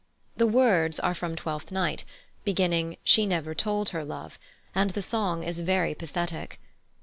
The 0.35 0.47
words 0.47 0.99
are 0.99 1.13
from 1.13 1.35
Twelfth 1.35 1.71
Night, 1.71 2.05
beginning 2.43 2.97
"She 3.03 3.27
never 3.27 3.53
told 3.53 3.89
her 3.89 4.03
love," 4.03 4.39
and 4.73 4.89
the 4.89 5.01
song 5.03 5.43
is 5.43 5.61
very 5.61 5.93
pathetic. 5.93 6.59